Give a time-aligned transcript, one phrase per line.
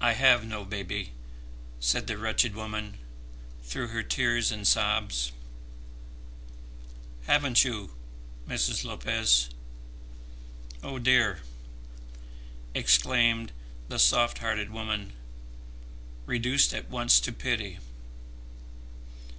[0.00, 1.12] "I have no baby,"
[1.80, 2.96] said the wretched woman
[3.62, 5.32] through her tears and sobs.
[7.26, 7.94] "Haven't you,
[8.48, 8.82] Mrs.
[8.84, 9.50] Lopez?
[10.82, 11.42] Oh dear!"
[12.74, 13.52] exclaimed
[13.88, 15.12] the soft hearted woman,
[16.24, 17.80] reduced at once to pity.